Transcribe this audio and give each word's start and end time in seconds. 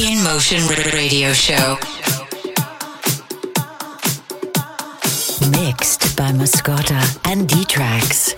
In 0.00 0.22
Motion 0.24 0.60
Radio 0.92 1.32
Show. 1.32 1.76
Mixed 5.50 6.16
by 6.16 6.32
Mascota 6.32 7.00
and 7.24 7.48
D-Trax. 7.48 8.34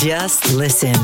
Just 0.00 0.52
listen. 0.54 0.96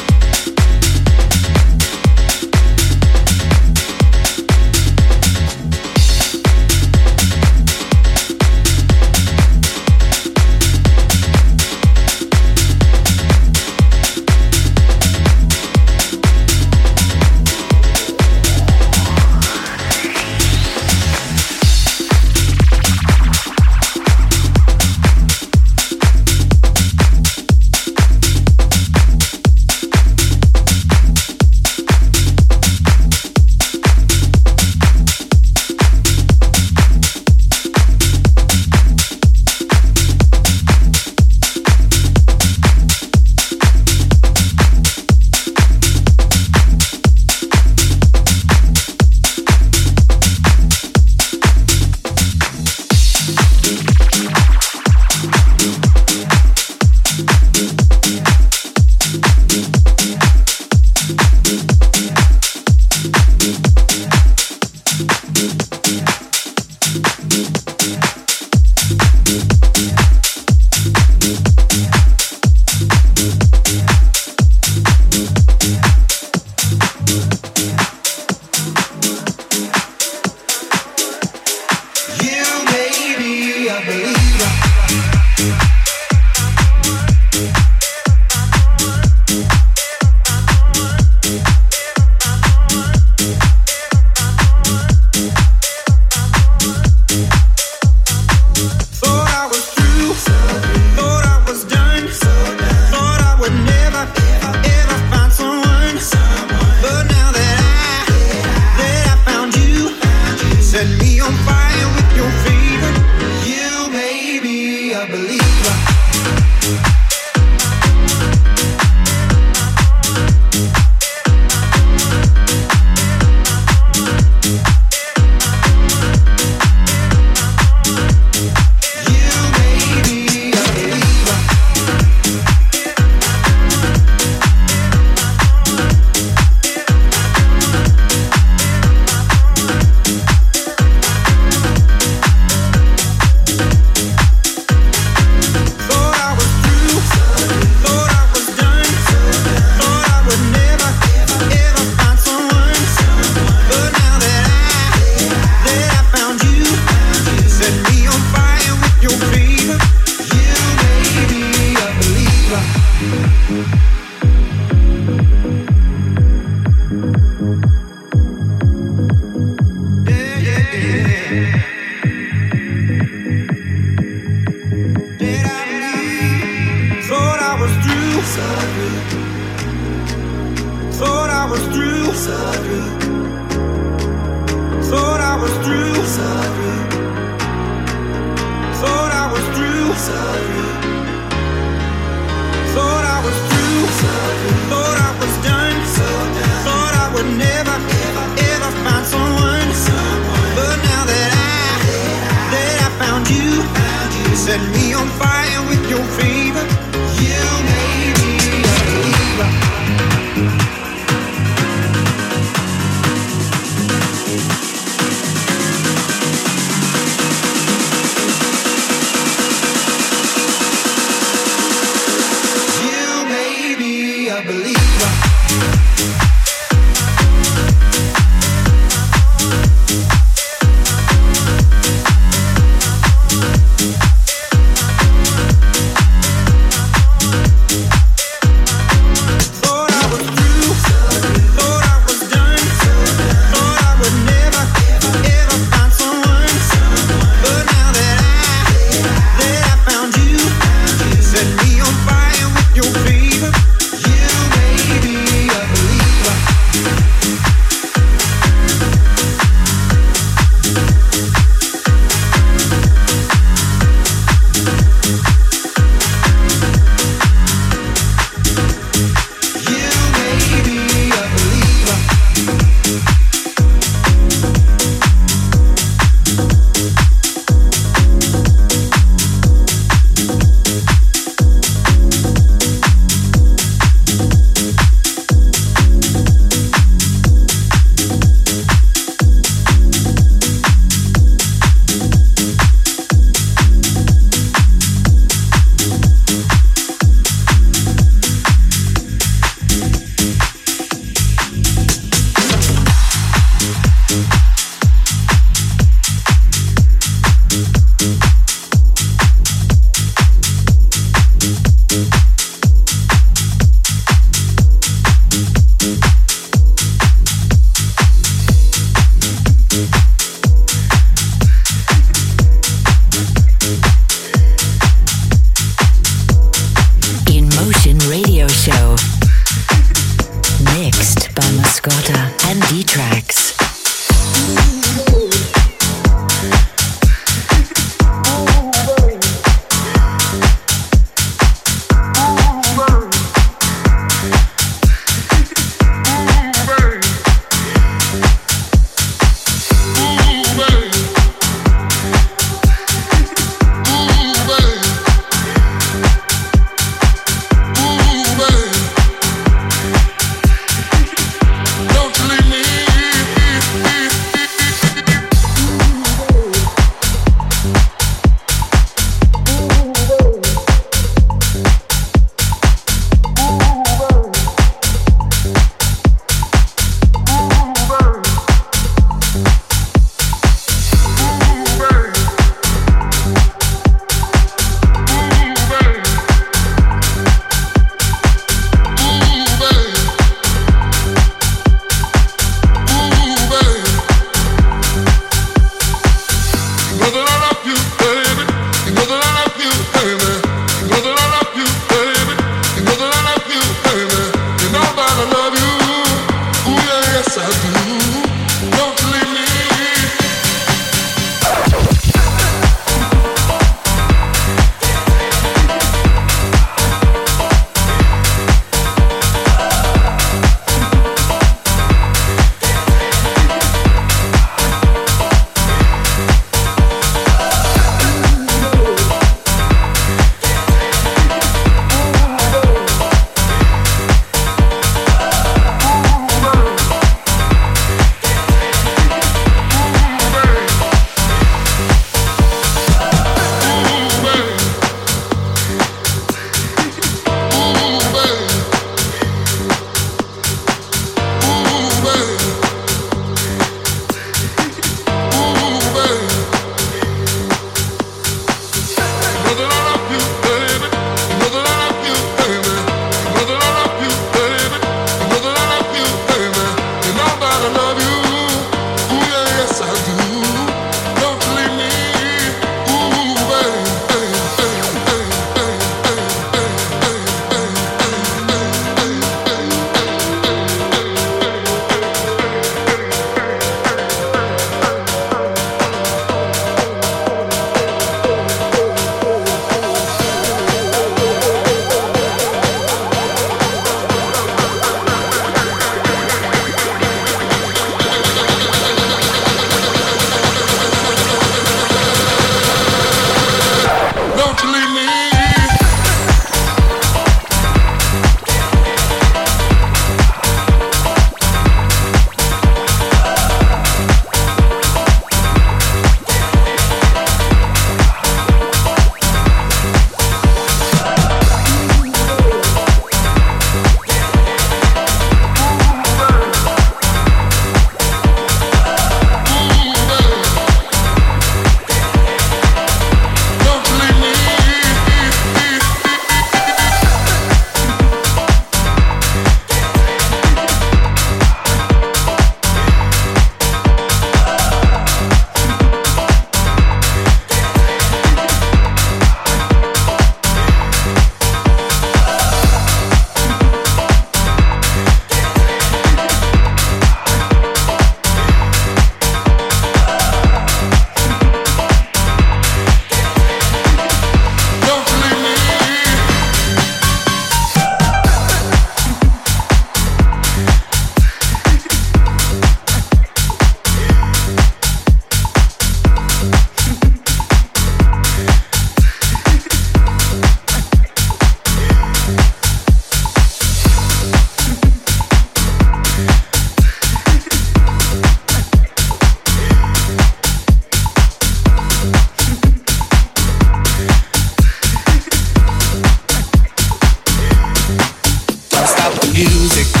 music. 599.49 600.00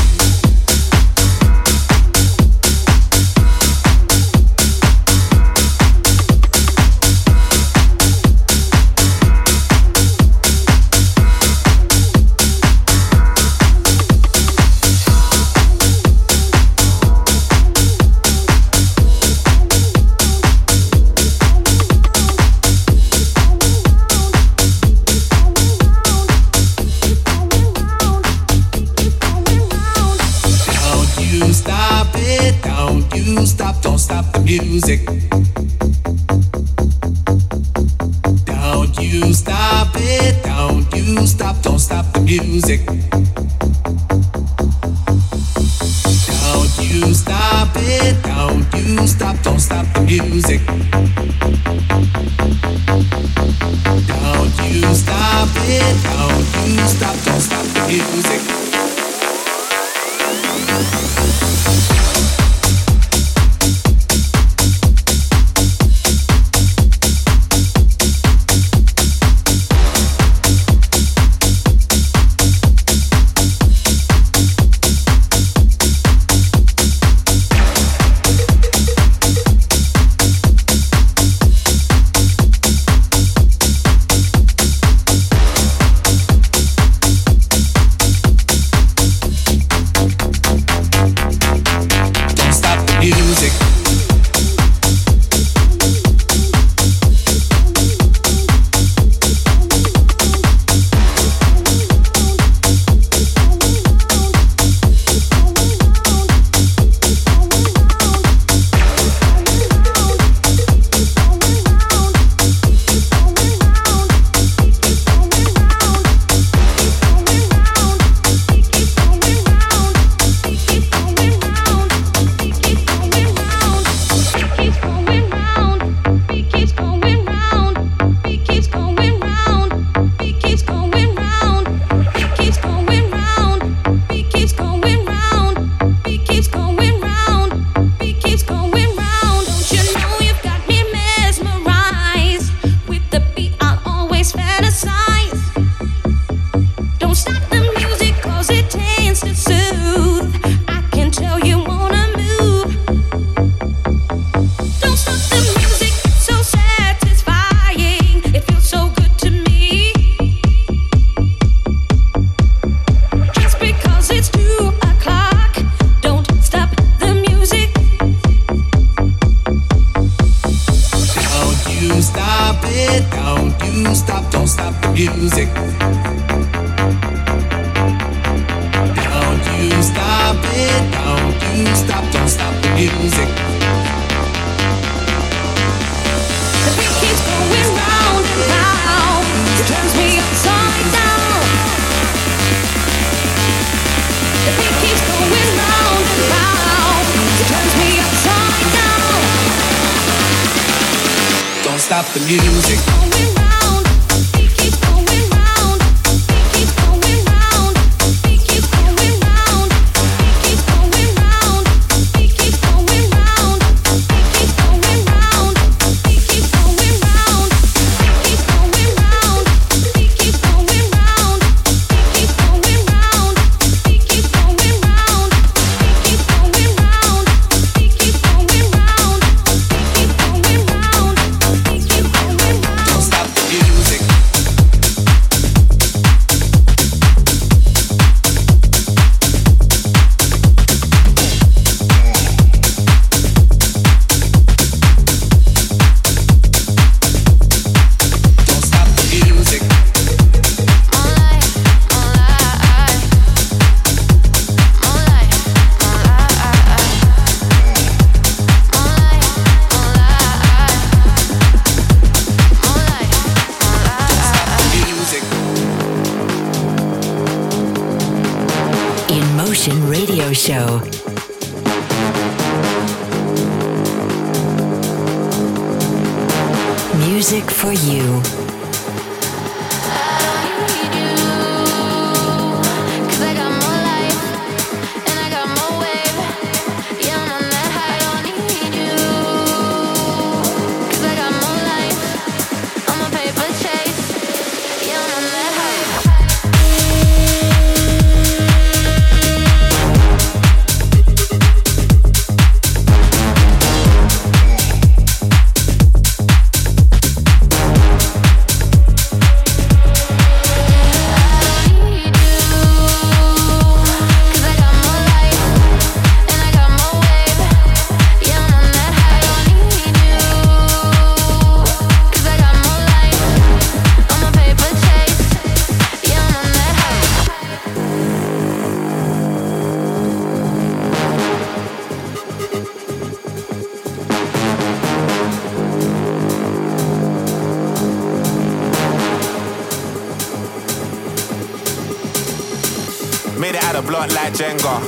Like 343.91 344.31
Jenga. 344.31 344.79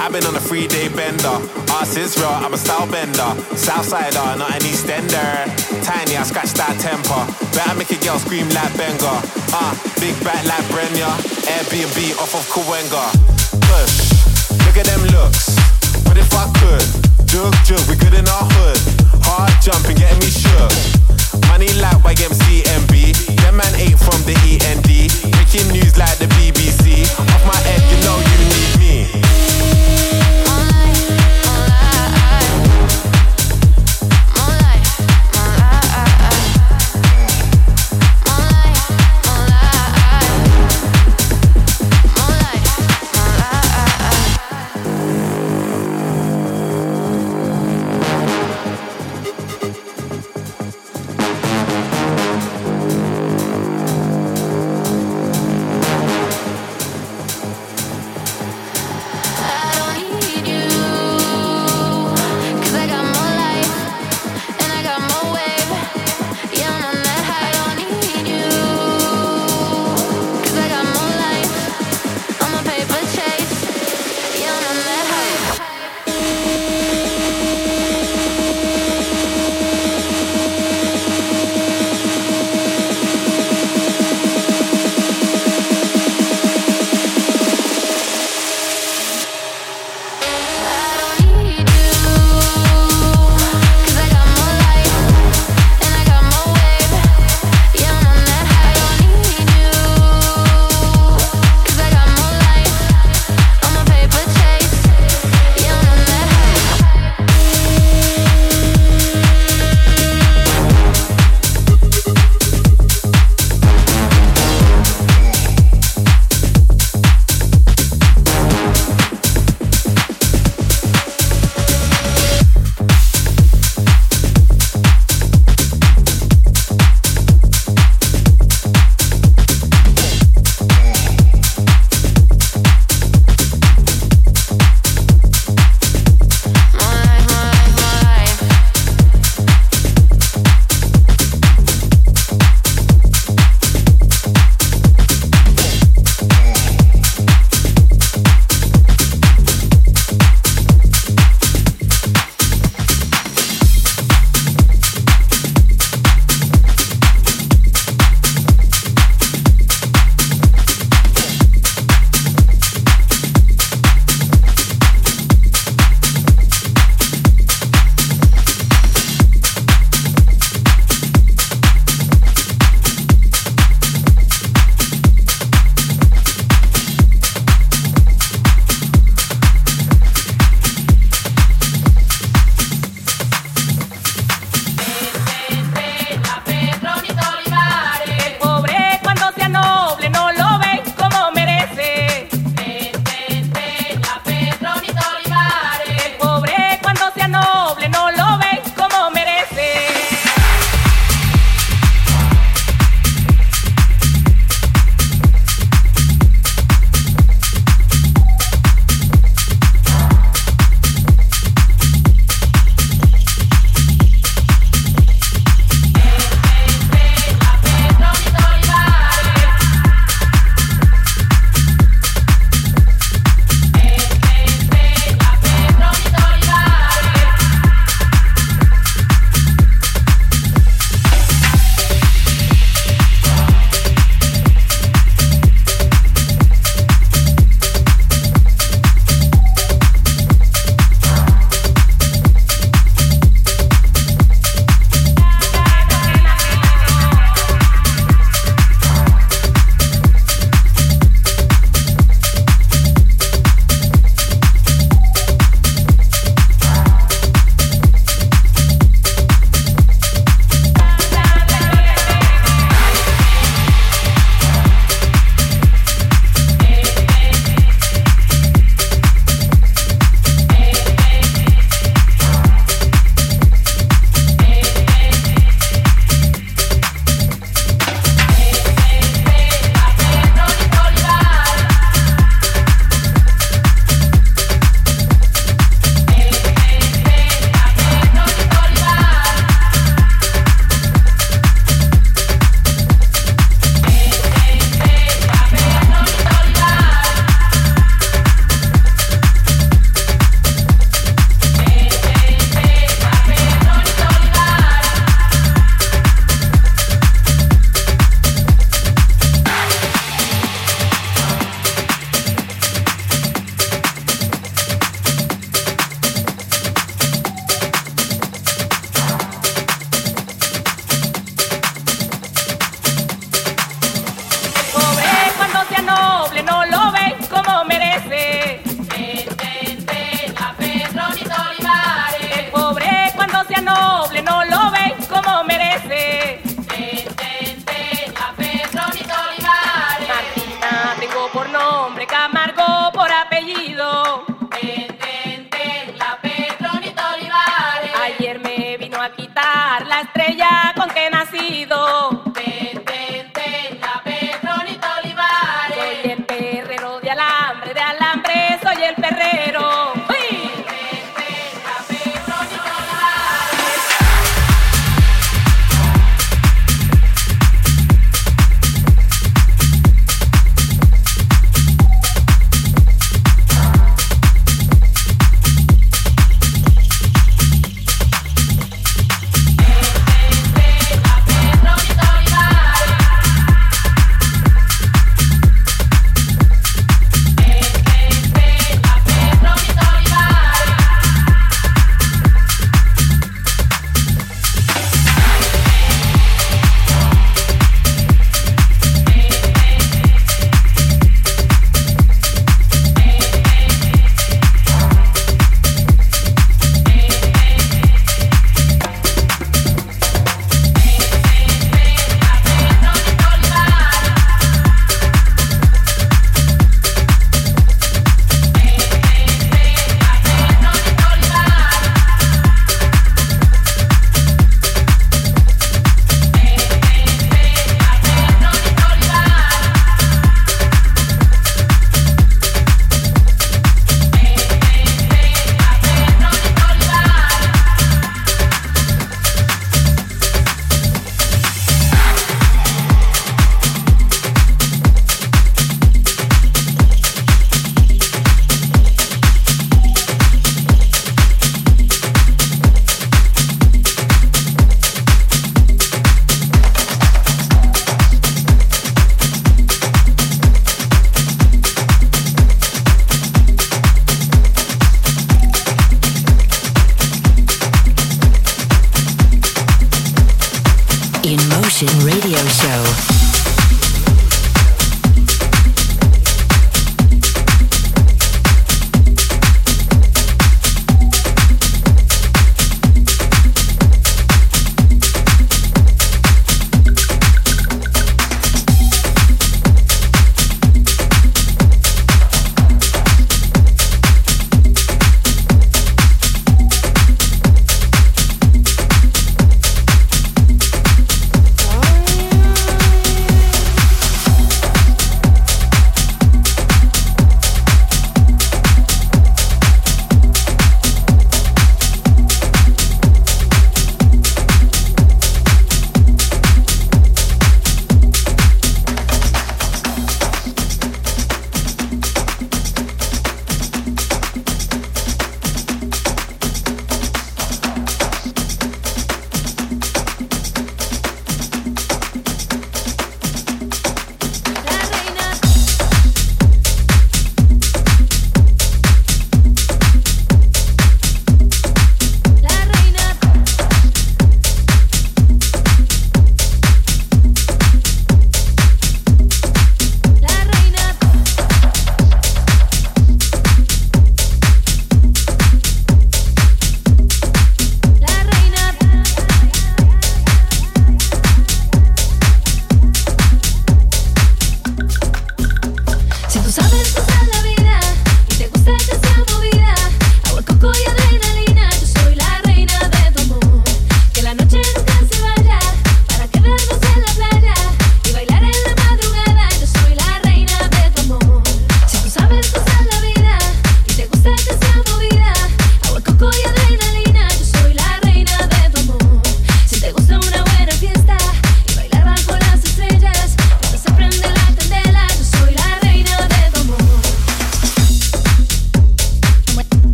I've 0.00 0.12
been 0.12 0.24
on 0.24 0.34
a 0.34 0.40
three 0.40 0.66
day 0.66 0.88
bender. 0.88 1.36
Ass 1.76 1.94
is 2.00 2.16
real, 2.16 2.32
I'm 2.32 2.54
a 2.54 2.56
style 2.56 2.88
bender. 2.88 3.36
Southsider, 3.52 4.32
not 4.40 4.48
an 4.48 4.64
Eastender. 4.64 5.44
Tiny, 5.84 6.16
I 6.16 6.24
scratch 6.24 6.56
that 6.56 6.72
temper. 6.80 7.20
Better 7.52 7.76
make 7.76 7.92
a 7.92 8.00
girl 8.00 8.16
scream 8.16 8.48
like 8.56 8.72
Benga. 8.80 9.20
Ah, 9.52 9.60
uh, 9.60 9.72
big 10.00 10.16
back 10.24 10.40
like 10.48 10.64
Brenya. 10.72 11.12
Airbnb 11.52 12.16
off 12.16 12.32
of 12.32 12.48
Cahuenga. 12.48 13.04
Push, 13.60 14.16
look 14.64 14.80
at 14.80 14.88
them 14.88 15.04
looks. 15.12 15.52
But 16.08 16.16
if 16.16 16.32
I 16.32 16.48
could, 16.56 16.86
jug 17.28 17.52
jug, 17.68 17.84
we 17.92 17.94
good 18.00 18.16
in 18.16 18.24
our 18.24 18.46
hood. 18.56 18.80
Hard 19.28 19.52
jumping, 19.60 20.00
getting 20.00 20.18
me 20.24 20.32
shook. 20.32 20.72
Money 21.52 21.68
like 21.76 22.00
YMCMB. 22.08 23.36
Them 23.36 23.60
man 23.60 23.74
ain't 23.76 24.00
from 24.00 24.16
the 24.24 24.32
END. 24.48 24.88
Making 25.36 25.68
news 25.76 26.00
like 26.00 26.16
the 26.16 26.26
BBC. 26.40 27.04
Off 27.20 27.44
my 27.44 27.60
head, 27.68 27.84
you 27.92 28.00
know 28.00 28.16
you 28.16 28.45